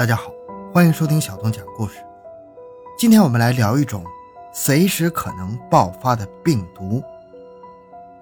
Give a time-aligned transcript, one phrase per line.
[0.00, 0.32] 大家好，
[0.72, 1.98] 欢迎收听小东讲故事。
[2.96, 4.02] 今天我们来聊一种
[4.50, 7.02] 随时可能爆发的病毒。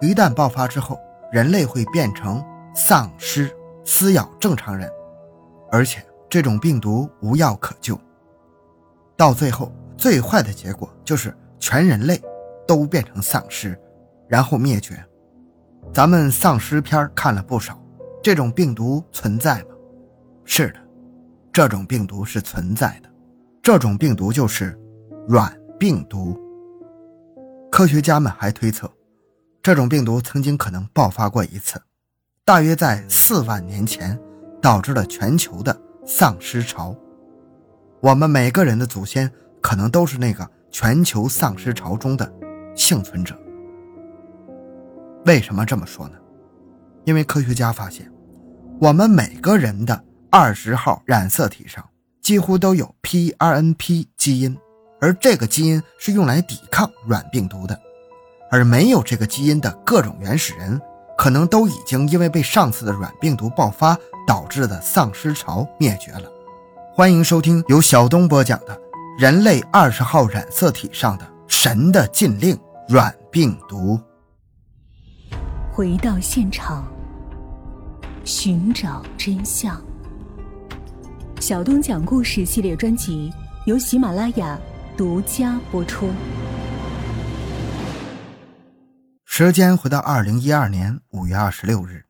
[0.01, 0.99] 一旦爆发之后，
[1.30, 2.44] 人类会变成
[2.74, 4.90] 丧尸，撕咬正常人，
[5.71, 7.97] 而且这种病毒无药可救。
[9.17, 12.21] 到最后，最坏的结果就是全人类
[12.67, 13.81] 都变成丧尸，
[14.26, 15.01] 然后灭绝。
[15.92, 17.80] 咱们丧尸片看了不少，
[18.20, 19.77] 这种病毒存在吗？
[20.45, 20.88] 是的。
[21.59, 23.11] 这种病毒是存在的，
[23.61, 24.79] 这种病毒就是
[25.27, 26.39] 软病毒。
[27.69, 28.89] 科学家们还推测，
[29.61, 31.83] 这种病毒曾经可能爆发过一次，
[32.45, 34.16] 大约在四万年前，
[34.63, 35.77] 导致了全球的
[36.07, 36.97] 丧尸潮。
[37.99, 39.29] 我们每个人的祖先
[39.61, 42.33] 可能都是那个全球丧尸潮中的
[42.77, 43.37] 幸存者。
[45.27, 46.15] 为什么这么说呢？
[47.05, 48.09] 因为科学家发现，
[48.80, 50.05] 我们每个人的。
[50.30, 51.82] 二十号染色体上
[52.21, 54.59] 几乎都有 pRNP 基因，
[55.01, 57.79] 而这个基因是用来抵抗软病毒的。
[58.51, 60.80] 而没有这个基因的各种原始人，
[61.16, 66.30] 可能都已经因为被上次的软病毒爆发导致的丧尸潮灭绝了。
[66.94, 68.74] 欢迎收听由小东播讲的
[69.18, 73.98] 《人类二十号染色体上的神的禁令——软病毒》。
[75.72, 76.86] 回到现场，
[78.24, 79.80] 寻找真相。
[81.41, 83.33] 小东讲故事系列专辑
[83.64, 84.58] 由喜马拉雅
[84.97, 86.12] 独家播出。
[89.25, 92.06] 时间回到二零一二年五月二十六日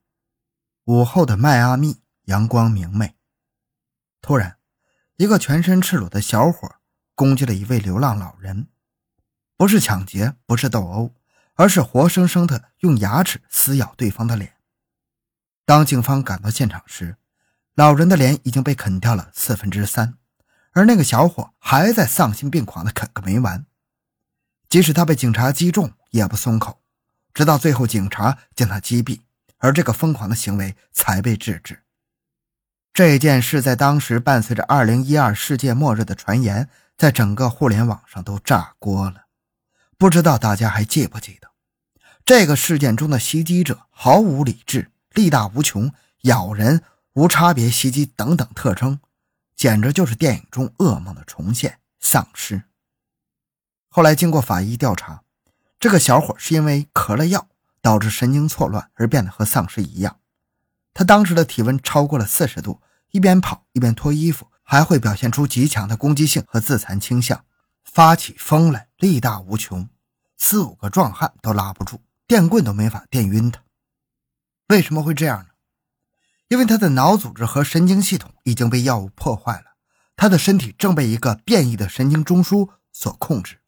[0.87, 3.17] 午后的迈阿密，阳光明媚。
[4.23, 4.56] 突然，
[5.17, 6.77] 一个全身赤裸的小伙
[7.15, 8.69] 攻击了一位流浪老人，
[9.59, 11.15] 不是抢劫，不是斗殴，
[11.55, 14.55] 而是活生生的用牙齿撕咬对方的脸。
[15.67, 17.19] 当警方赶到现场时，
[17.79, 20.15] 老人的脸已经被啃掉了四分之三，
[20.73, 23.66] 而那个小伙还在丧心病狂地啃个没完。
[24.69, 26.81] 即使他被警察击中，也不松口，
[27.33, 29.21] 直到最后警察将他击毙，
[29.59, 31.84] 而这个疯狂的行为才被制止。
[32.93, 39.27] 这件事在当时伴随着2012世界末日的传言，在整个互联网上都炸锅了。
[39.97, 41.49] 不知道大家还记不记得，
[42.25, 46.83] 这个事件中的袭击者毫无理智，力大无穷，咬人。
[47.19, 49.01] 无差别袭击等等特征，
[49.56, 51.81] 简直就是电影中噩梦的重现。
[51.99, 52.62] 丧尸。
[53.89, 55.25] 后来经过法医调查，
[55.81, 57.49] 这个小伙是因为嗑了药
[57.83, 60.21] 导致神经错乱而变得和丧尸一样。
[60.95, 62.81] 他当时的体温超过了四十度，
[63.11, 67.45] 一边跑一边脱衣服，还会表现出极强的攻击性和自残倾向，
[67.83, 69.89] 发起疯来力大无穷，
[70.37, 73.61] 四五个壮汉都拉不住，电棍都没法电晕他。
[74.69, 75.47] 为什么会这样呢？
[76.48, 79.76] 因为他的脑组织和神经系统已经被药物破坏了，
[80.16, 83.59] 他的身体正被一个变异的神经中枢所控制。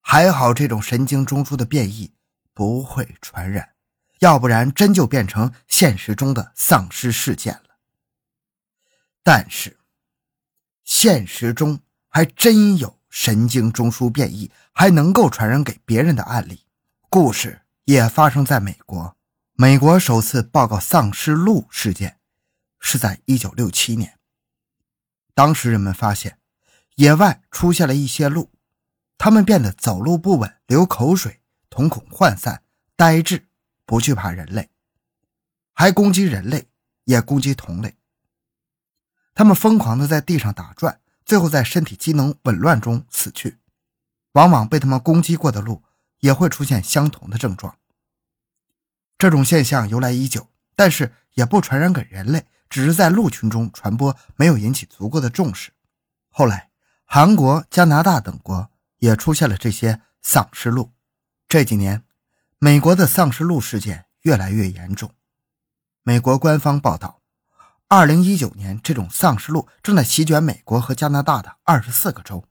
[0.00, 2.12] 还好，这种神经中枢的变异
[2.52, 3.70] 不会传染，
[4.20, 7.78] 要不然真就变成现实中的丧尸事件了。
[9.22, 9.78] 但是，
[10.84, 16.66] 现实中还真有神经中枢变异还能够传染给别人的案例，
[17.08, 19.15] 故事也发生在美国。
[19.58, 22.18] 美国首次报告丧尸鹿事件
[22.78, 24.18] 是在1967年。
[25.32, 26.38] 当时人们发现，
[26.96, 28.50] 野外出现了一些鹿，
[29.16, 31.40] 它们变得走路不稳、流口水、
[31.70, 32.64] 瞳孔涣散、
[32.96, 33.46] 呆滞，
[33.86, 34.68] 不惧怕人类，
[35.72, 36.68] 还攻击人类，
[37.04, 37.96] 也攻击同类。
[39.34, 43.56] 它们疯狂地在地上打转，最后在身体机能紊乱中死去。
[44.32, 45.82] 往往被它们攻击过的鹿
[46.18, 47.78] 也会出现相同的症状。
[49.18, 55.72] 这种现象由来已久，但是也不传染给人类，只是在鹿群中传播，没有引起足够的重视。
[56.28, 56.70] 后来，
[57.04, 60.92] 韩国、加拿大等国也出现了这些丧尸鹿。
[61.48, 62.04] 这几年，
[62.58, 65.14] 美国的丧尸鹿事件越来越严重。
[66.02, 67.22] 美国官方报道
[67.88, 72.44] ，2019年这种丧尸鹿正在席卷美国和加拿大的24个州。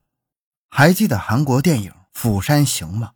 [0.68, 3.12] 还记得韩国电影《釜山行》吗？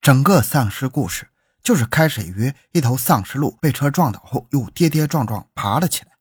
[0.00, 1.29] 整个丧尸故事。
[1.62, 6.12] 就是开始于一头丧尸鹿被车撞倒后，又跌跌撞撞爬了起来。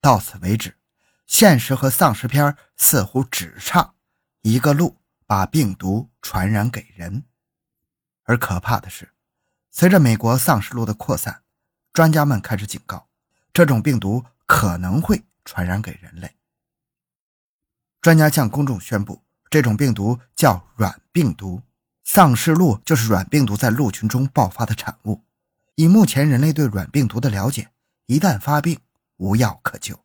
[0.00, 0.76] 到此为止，
[1.26, 3.94] 现实和丧尸片似乎只差
[4.42, 7.24] 一个鹿把病毒传染给人。
[8.24, 9.12] 而可怕的是，
[9.70, 11.42] 随着美国丧尸鹿的扩散，
[11.92, 13.08] 专家们开始警告，
[13.52, 16.36] 这种病毒可能会传染给人类。
[18.00, 21.60] 专家向公众宣布，这种病毒叫软病毒。
[22.08, 25.24] 丧尸鹿就是软病毒在鹿群中爆发的产物。
[25.74, 27.68] 以目前人类对软病毒的了解，
[28.06, 28.78] 一旦发病，
[29.16, 29.98] 无药可救。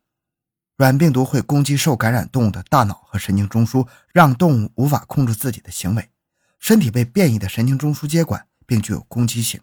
[0.76, 6.10] 软病毒会攻击受感染动物的大脑和神经中枢，让动物无法控制自己的行为，
[6.58, 9.60] 身体被变异的神经中枢接管，并具有攻击性。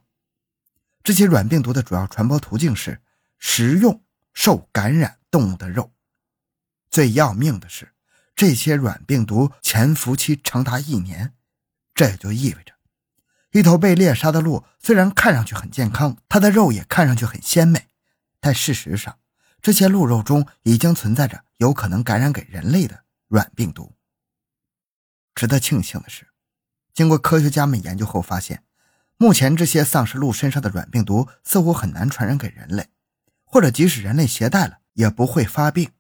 [1.04, 3.02] 这些软病毒的主要传播途径是
[3.38, 4.02] 食用
[4.34, 5.92] 受感染动物的肉。
[6.90, 7.92] 最要命的是，
[8.34, 11.34] 这些软病毒潜伏期长达一年，
[12.00, 12.72] 这也就意味着，
[13.52, 17.90] 一头被猎杀的鹿虽然看上去很健康，它的肉也看上去很鲜美，
[18.40, 19.20] 但事实上。
[19.62, 23.98] 这些鹿肉中已经存在着有可能感染给人类的软病毒。
[25.36, 26.30] 值得庆幸的是，
[26.94, 28.64] 经过科学家们研究后发现，
[29.18, 32.88] 目前这些丧尸鹿身上的软病毒似乎很难传染给人类，
[33.44, 35.92] 或者即使人类携带了也不会发病。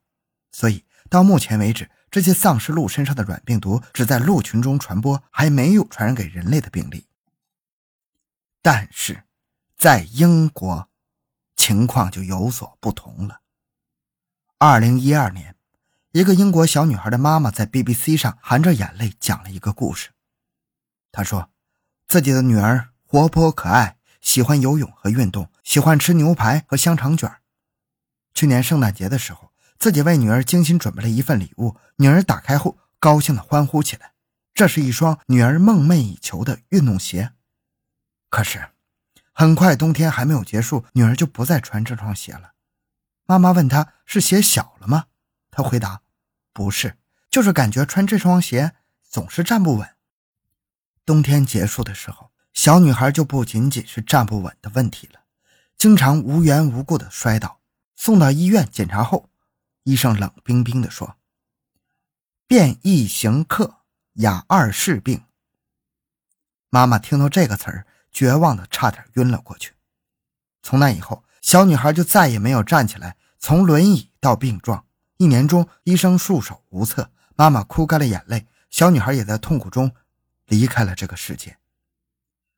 [0.49, 7.05] 所以到目前为止，这些丧尸鹿身上的软病毒只在鹿群中传播，还没有传染给人类的病例。
[8.61, 9.23] 但是，
[9.77, 10.89] 在英国，
[11.55, 13.41] 情况就有所不同了。
[14.57, 15.55] 二零一二年，
[16.11, 20.09] 一个英国小女孩的妈妈在 BBC 上含着眼泪讲了一个故事。
[21.11, 21.49] 她说，
[22.07, 27.31] 自己的女儿活泼可爱，喜欢游泳和运动，喜欢吃牛排和香肠卷。
[28.33, 29.48] 去年圣诞节的时候，
[29.79, 34.11] 自己为女儿精心准备了一份礼物，女儿打开后高兴地欢呼起来。
[34.53, 37.31] 这是一双女儿梦寐以求的运动鞋。
[38.29, 38.71] 可是，
[39.31, 42.51] 很快冬天还没有结束，女儿就不再穿这双鞋了。
[43.25, 45.05] 妈妈问他是鞋小了吗？
[45.49, 46.01] 他回答
[46.51, 46.97] ：“不是，
[47.31, 48.73] 就是感觉穿这双鞋
[49.07, 49.87] 总是站不稳。”
[51.05, 55.21] 冬天结束的时候，小女孩就不仅仅是站不稳的问题了，
[55.77, 57.61] 经常无缘无故的摔倒。
[57.95, 59.28] 送到医院检查后，
[59.89, 61.17] 医生冷冰冰地说
[62.45, 63.77] ：“变异型克
[64.13, 65.23] 雅二氏病。”
[66.69, 69.73] 妈妈听到这个词儿，绝望的差点晕了过去。
[70.61, 73.17] 从那以后，小女孩就再也没有站起来。
[73.39, 74.85] 从轮椅到病状，
[75.17, 79.91] 一年中，医生束手无策，妈妈哭干了眼泪，小女孩也在痛苦中
[80.45, 81.57] 离开了这个世界。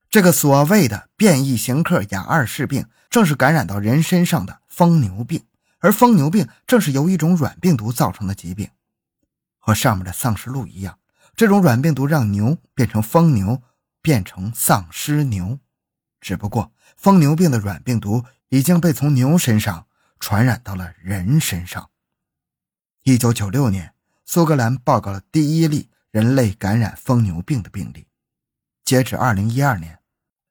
[0.09, 5.45] 这个所谓的变异型克雅二氏病，正是感染到人身上的疯牛病，
[5.81, 8.69] 而疯牛病正是由一种软病毒造成的疾病。
[9.59, 10.97] 和上面的丧尸鹿一样，
[11.35, 13.61] 这种软病毒让牛变成疯牛，
[14.01, 15.59] 变成丧尸牛。
[16.21, 19.87] 只不过，疯牛病的软病毒已经被从牛身上。
[20.23, 21.89] 传染到了人身上。
[23.01, 28.05] 一九九六年，苏格兰报告了第一例人类感染疯牛病的病例。
[28.85, 29.97] 截止二零一二年，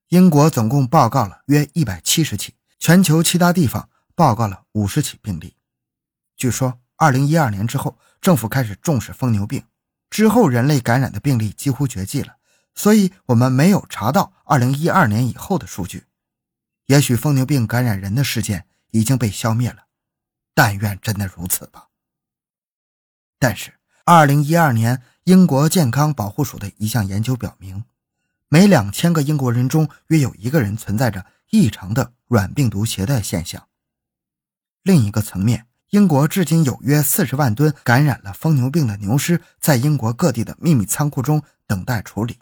[0.09, 3.88] 英国总共报告了约一百七十起，全球其他地方
[4.20, 5.56] 报告了五十起病例。
[6.37, 9.64] 据说，二零一二年之后，政府开始重视疯牛病，
[10.11, 12.37] 之后人类感染的病例几乎绝迹了，
[12.75, 16.05] 所以我们没有查到二零一二年以后的数据。
[16.84, 18.67] 也许疯牛病感染人的事件。
[18.93, 19.84] 已经被消灭了，
[20.52, 21.90] 但愿真的如此吧。
[23.38, 23.75] 但是，
[24.05, 27.84] 二零一二年英国健康保护署的一项研究表明，
[28.49, 33.69] 每两千个英国人中约有一个人存在着异常的软病毒携带现象。
[34.82, 42.38] 另一个层面，英国至今有约四十万吨感染了疯牛病的牛尸在英国各地的秘密仓库中等待处理，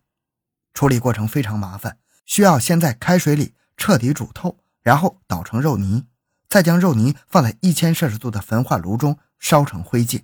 [0.72, 6.06] 处理过程非常麻烦，需要先在开水里彻底煮透，然后捣成肉泥。
[6.48, 10.22] 再将肉泥放在一千摄氏度的焚化炉中烧成灰烬。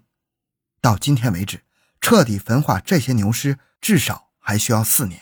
[0.81, 1.63] 到今天为止，
[2.01, 5.21] 彻底焚化这些牛尸至少还需要四年。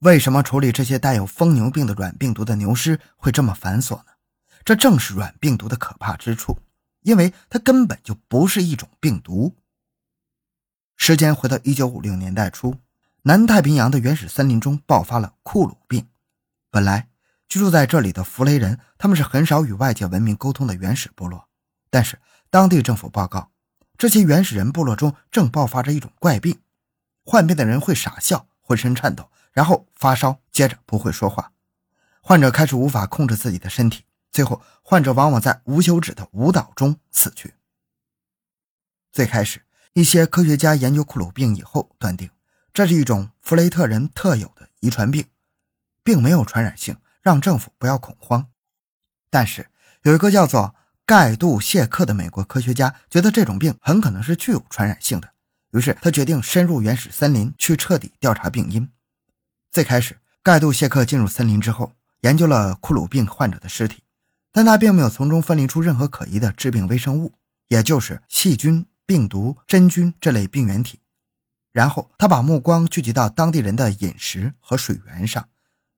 [0.00, 4.15] 为什么处理这些带有疯牛病的软病毒的牛尸会这么繁琐呢？
[4.66, 6.58] 这正是软病毒的可怕之处，
[7.02, 9.54] 因为它根本就不是一种病毒。
[10.96, 12.74] 时间回到一九五零年代初，
[13.22, 16.06] 南太平洋的原始森林中爆发了库鲁病。
[16.70, 17.08] 本来。
[17.48, 21.46] 居住在这里的弗雷人，他们是很少与外界文明沟通的原始部落。
[21.90, 22.18] 但是
[22.50, 23.52] 当地政府报告，
[23.96, 26.58] 这些原始人部落中正爆发着一种怪病，
[27.24, 31.52] 患病的人会傻笑、浑身颤抖，然后发烧，接着不会说话。
[32.20, 34.02] 患者开始无法控制自己的身体，
[34.36, 37.54] 最后患者往往在无休止的舞蹈中死去。
[39.10, 39.62] 最开始，
[39.94, 42.28] 一些科学家研究库鲁病以后，断定
[42.74, 45.24] 这是一种弗雷特人特有的遗传病，
[46.04, 46.98] 并没有传染性。
[47.22, 48.50] 让政府不要恐慌，
[49.30, 49.70] 但是
[50.02, 50.76] 有一个叫做
[51.06, 55.32] 盖杜谢克的美国科学家觉得这种病很可能是具有传染性的，
[55.72, 58.88] 于是他决定深入原始森林去彻底调查病因。
[59.72, 64.04] 最开始，盖杜谢克进入森林之后，研究了库鲁病患者的尸体，
[64.56, 67.34] 但他并没有从中分离出任何可疑的致病微生物，
[67.68, 70.98] 也就是细菌、病毒、真菌这类病原体。
[71.72, 75.46] 然后他把目光聚集到当地人的饮食和水源上。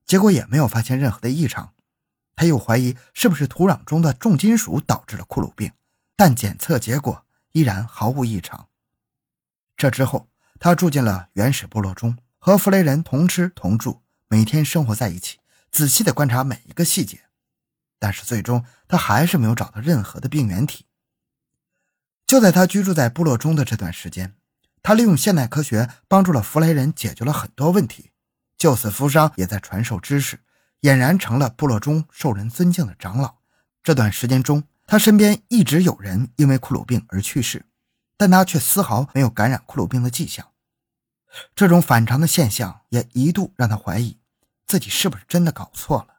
[0.05, 1.71] 结果也没有发现任何的异常，
[2.35, 5.71] 他又怀疑是不是土壤中的重金属导致了库鲁病，
[6.17, 7.23] 但检测结果
[7.53, 8.67] 依然毫无异常。
[9.77, 10.27] 这之后，
[10.59, 15.37] 他住进了原始部落中，和弗雷人同吃同住，每天生活在一起，
[15.71, 17.21] 仔细地观察每一个细节。
[17.99, 20.85] 但是最终，他还是没有找到任何的病原体。
[22.25, 24.35] 就在他居住在部落中的这段时间，
[24.81, 28.11] 他利用现代科学帮助了弗雷人解决了很多问题，
[28.57, 30.39] 救死扶伤，也在传授知识，
[30.81, 33.39] 俨然成了部落中受人尊敬的长老。
[33.83, 37.65] 这段时间中，他身边一直有人因为库鲁病而去世，
[38.15, 40.47] 但他却丝毫没有感染库鲁病的迹象。
[41.55, 44.19] 这种反常的现象也一度让他怀疑
[44.65, 46.18] 自己是不是真的搞错了。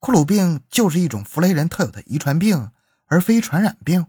[0.00, 2.70] 库鲁病就是一种弗雷人特有的遗传病，
[3.06, 4.06] 而非传染病。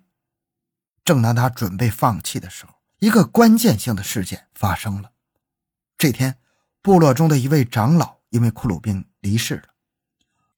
[1.03, 5.11] 正当他准备放弃的时候，一个关键性的事件发生了。
[5.97, 6.37] 这天，
[6.81, 9.63] 部落中的一位长老因为库鲁病离世了。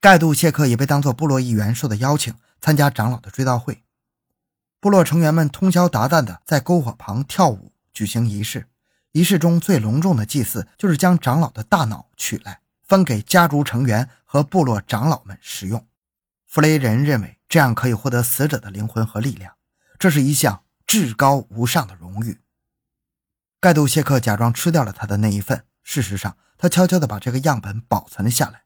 [0.00, 3.82] 盖杜谢克也被当作部落一员受到邀请参加长老的追悼会。
[4.80, 8.68] 部落成员们通宵达旦地在篝火旁跳舞，举行仪式。
[9.12, 12.60] 仪式中最隆重的祭祀就是将长老的大脑取来。
[12.82, 15.86] 分给家族成员和部落长老们使用。
[16.46, 19.58] 弗雷人认为这样可以获得死者的灵魂和力量，
[19.98, 22.40] 这是一项至高无上的荣誉。
[23.60, 28.62] 盖杜谢克假装吃掉了他的那一份，事实上，他悄悄地把这个样本保存了下来。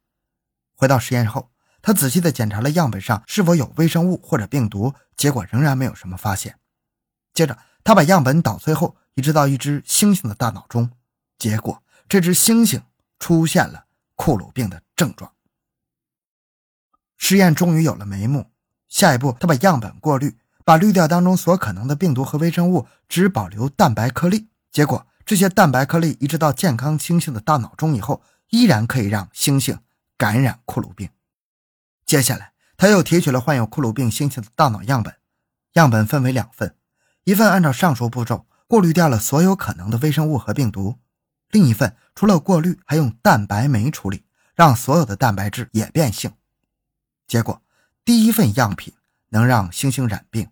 [0.76, 1.50] 回到实验室后，
[1.82, 6.61] 他仔细地检查了样本上是否有微生物或者病毒，结果仍然没有什么发现。
[7.35, 10.92] 接着，他把样本捣碎后移植到一只猩猩的大脑中，
[11.37, 12.82] 结果这只猩猩
[13.18, 13.87] 出现了。
[14.14, 15.30] 库鲁病的症状，
[17.16, 18.50] 实验终于有了眉目。
[18.88, 24.49] 下一步，他把样本过滤，把滤掉当中所可能的病毒和微生物，只保留蛋白颗粒。
[24.70, 29.78] 结果，这些蛋白颗粒移植到健康猩猩的大脑中以后，依然可以让猩猩
[30.16, 31.08] 感染库鲁病。
[32.04, 35.14] 接下来，他又提取了患有库鲁病猩猩的大脑样本，
[35.73, 36.76] 样本分为两份，
[37.25, 40.99] 一份按照上述步骤过滤掉了所有可能的微生物和病毒。
[41.50, 46.30] 另一份除了过滤，还用蛋白酶处理，让所有的蛋白质也变性。
[47.26, 47.62] 结果，
[48.04, 48.95] 第一份样品
[49.30, 50.50] 能让猩猩染病，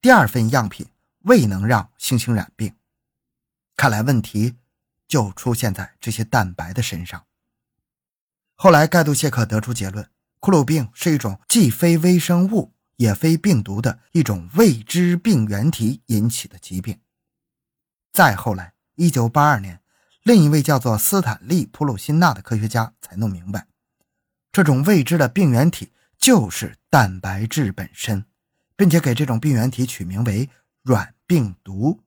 [0.00, 0.86] 第二份样品
[1.20, 2.74] 未能让猩猩染病。
[3.76, 4.56] 看来问题
[5.08, 7.24] 就出现在这些蛋白的身上。
[8.54, 17.00] 后来，盖杜谢克得出结论：库鲁病是一种既非微生物也非病毒的一种未知病原体引起的疾病。
[18.12, 19.80] 再后来，一九八二年。
[20.22, 23.66] 另一位叫做斯坦利·普鲁辛纳的科学家才弄明白，
[24.52, 28.26] 这种未知的病原体就是蛋白质本身，
[28.76, 30.50] 并且给这种病原体取名为
[30.82, 32.02] 软病毒。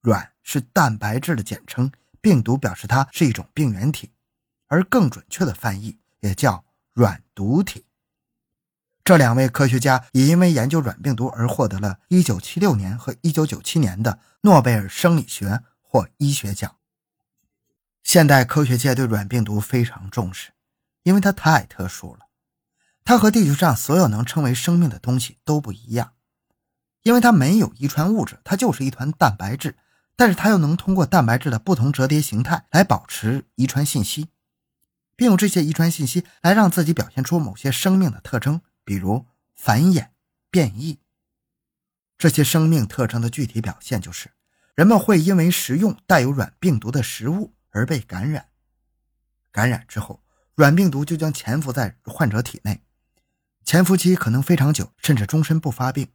[0.00, 1.92] 软是蛋白质的简称，
[2.22, 4.10] 病毒表示它是一种病原体，
[4.66, 6.64] 而更准确的翻译也叫
[6.94, 7.84] 软毒体。
[9.04, 16.76] 这两位科学家也因为研究软病毒而获得了1976年和1997年的诺贝尔生理学或医学奖。
[18.02, 20.52] 现代科学界对软病毒非常重视，
[21.02, 22.26] 因为它太特殊了。
[23.04, 26.12] 它和地球上所有能称为生命的东西都不一样，
[27.02, 29.76] 因为它没有遗传物质，它就是一团蛋白质。
[30.14, 34.28] 但是它又能通过蛋白质的不同折叠形态来保持遗传信息，
[35.16, 40.08] 并用这些遗传信息来让自己表现出某些生命的特征，比如繁衍、
[40.50, 41.00] 变异。
[42.18, 44.30] 这些生命特征的具体表现就是，
[44.74, 47.54] 人们会因为食用带有软病毒的食物。
[47.74, 48.48] 而被感染，
[49.50, 50.22] 感染之后，
[50.54, 52.82] 软病毒就将潜伏在患者体内，
[53.72, 56.10] 潜伏期可能非常久，甚至终身不发病，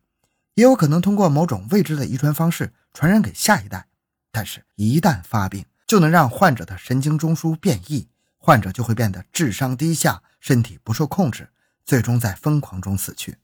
[0.53, 3.87] 也有可能通过某种未知的遗传方式传染给下一代。
[4.31, 11.49] 但是，一旦发病，就能让患者的神经中枢变异，患者就会变得智商低下，身体不受控制，
[11.83, 13.39] 最终在疯狂中死去。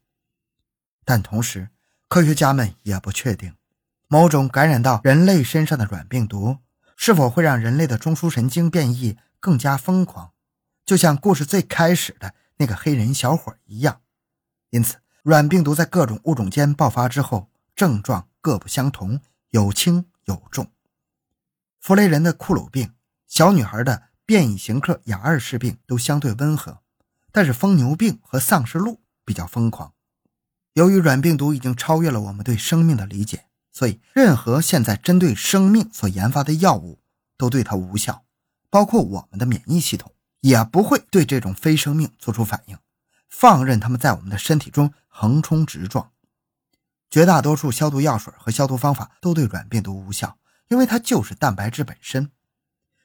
[1.03, 1.69] 但同时，
[2.07, 3.55] 科学家们也不确定，
[4.07, 6.59] 某种感染到人类身上的软病毒。
[6.95, 10.33] 是否会让人类的中枢神经变异更加疯狂，
[10.85, 14.01] 就像故事最开始的那个黑人小伙一样？
[14.73, 20.71] 因此，软病毒在各种物种间爆发之后，症状各不相同，有轻有重。
[21.79, 22.91] 弗雷人的库鲁病、
[23.27, 26.79] 小女孩的变异型克雅二氏病都相对温和，
[27.31, 29.93] 但是疯牛病和丧尸鹿比较疯狂。
[30.73, 33.45] 由于软病毒已经超越了我们对生命的理解。
[33.71, 36.99] 所以，任何现在针对生命所研发的药物
[37.37, 38.23] 都对它无效，
[38.71, 40.11] 包括我们的免疫系统
[40.41, 42.77] 也不会对这种非生命做出反应，
[43.35, 46.11] 放任它们在我们的身体中横冲直撞。
[47.09, 50.37] 绝大多数消毒药水和消毒方法都对软病毒无效，
[50.67, 52.31] 因为它就是蛋白质本身。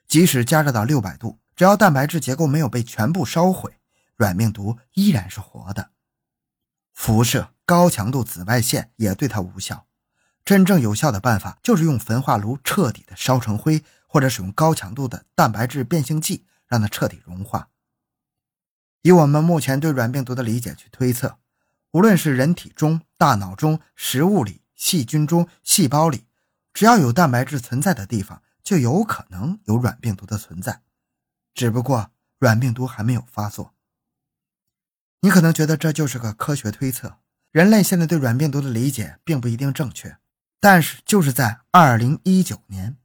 [0.07, 3.79] 即使加热到六百度，只要蛋白质结构没有被全部烧毁，
[4.15, 5.89] 软病毒依然是活的。
[6.93, 9.87] 辐射、高强度紫外线也对它无效。
[10.45, 17.69] 真正有效的办法就是用焚化炉彻底的烧成灰，或者使用高强度的蛋白质变性剂让它彻底融化。
[19.01, 21.37] 以我们目前对软病毒的理解去推测，
[21.91, 26.25] 无论是人体中、大脑中、食物里、细菌中、细胞里，
[26.73, 30.81] 只要有蛋白质存在的地方，就有可能有软病毒的存在。
[31.53, 33.73] 只不过软病毒还没有发作。
[35.21, 37.17] 你可能觉得这就是个科学推测，
[37.51, 40.17] 人类现在对软病毒的理解并不一定正确。
[40.61, 42.97] 但是就是在2019年，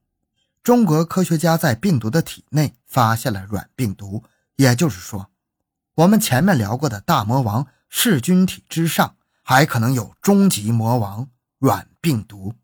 [0.63, 4.25] 中国科学家在病毒的体内发现了软病毒，
[4.57, 5.31] 也就是说，
[5.97, 12.55] 我们前面聊过的大魔王噬菌体之上，还可能有终极魔王软病毒。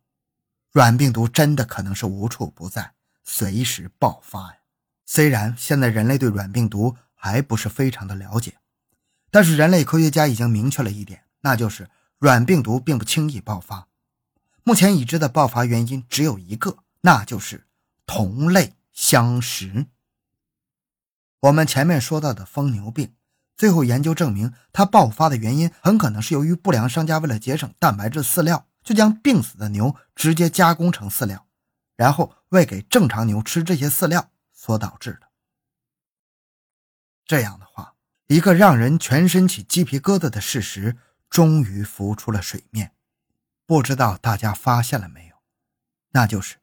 [0.72, 4.56] 软病毒真的可能是无处不在，随时爆发呀！
[5.06, 8.58] 虽然现在人类对软病毒还不是非常的了解。
[9.30, 13.86] 但是人类科学家已经明确了一点，那就是软病毒并不轻易爆发。
[14.64, 17.68] 目前已知的爆发原因只有一个，那就是
[18.06, 19.86] 同类相食。
[21.38, 23.14] 我们前面说到的疯牛病，
[23.60, 31.46] 最后研究证明，它爆发的原因很可能是由于不良商家为了节省蛋白质饲料，就将病死的牛直接加工成饲料，
[31.94, 35.28] 然后喂给正常牛吃这些饲料所导致的。
[37.26, 37.96] 这样的话。
[38.28, 40.96] 一个让人全身起鸡皮疙瘩的事实
[41.28, 42.92] 终于浮出了水面，
[43.66, 45.34] 不知道大家发现了没有？
[46.12, 46.58] 那就是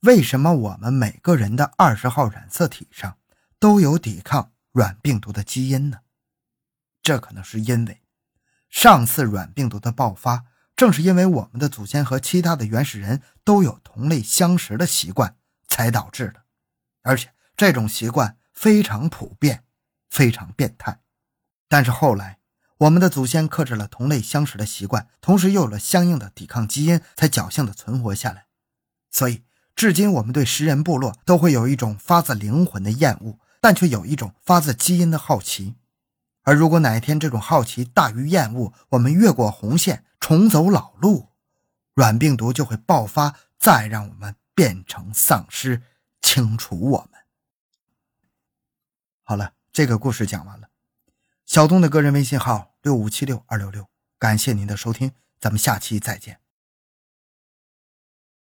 [0.00, 3.16] 为什么我们每个人的二十号染色体上
[3.60, 6.00] 都有抵抗软病毒的基因呢？
[7.04, 8.00] 这可能是因为
[8.70, 15.36] 上次软病毒的爆发，正是因为我们的祖先和其他的原始人都有同类相食的习惯
[15.68, 16.42] 才导致的，
[17.02, 19.64] 而且这种习惯非常普遍，
[20.10, 21.00] 非常变态。
[21.68, 22.38] 但是后来，
[22.78, 28.46] 我们的祖先克制了同类相食的习惯，同时又有了相应的抵抗基因，才侥幸的存活下来。
[29.10, 29.44] 所以，
[29.76, 35.76] 至今我们对食人部落都会有一种发自灵魂的厌恶，但却有一种发自基因的好奇。
[36.44, 41.30] 而如果哪一天这种好奇大于厌恶，我们越过红线，重走老路，
[41.94, 45.82] 软病毒就会爆发，再让我们变成丧尸，
[46.22, 47.20] 清除我们。
[49.22, 50.68] 好了，这个故事讲完了。
[51.46, 56.43] 小东的个人微信号六五七六二六六，感谢您的收听，咱们下期再见。